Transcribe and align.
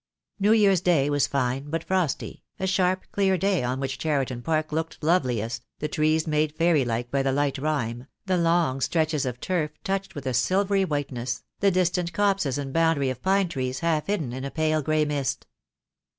New 0.39 0.51
Year's 0.53 0.81
Day 0.81 1.11
was 1.11 1.27
fine 1.27 1.69
but 1.69 1.83
frosty, 1.83 2.43
a 2.59 2.65
sharp, 2.65 3.03
clear 3.11 3.37
day 3.37 3.63
on 3.63 3.79
which 3.79 3.99
Cheriton 3.99 4.41
Park 4.41 4.71
looked 4.71 5.03
loveliest, 5.03 5.63
the 5.77 5.87
trees 5.87 6.25
made 6.25 6.55
fairy 6.57 6.83
like 6.83 7.11
by 7.11 7.21
the 7.21 7.31
light 7.31 7.59
rime, 7.59 8.07
the 8.25 8.35
long 8.35 8.81
stretches 8.81 9.27
of 9.27 9.39
turf 9.39 9.69
touched 9.83 10.15
with 10.15 10.25
a 10.25 10.33
silvery 10.33 10.85
whiteness, 10.85 11.43
the 11.59 11.69
distant 11.69 12.13
copses 12.13 12.57
and 12.57 12.73
boundary 12.73 13.11
of 13.11 13.21
pine 13.21 13.47
trees 13.47 13.81
half 13.81 14.07
hidden 14.07 14.33
in 14.33 14.43
a 14.43 14.49
pale 14.49 14.81
grey 14.81 15.05
mist. 15.05 15.45